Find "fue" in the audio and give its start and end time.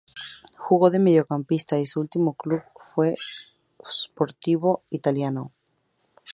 2.95-3.17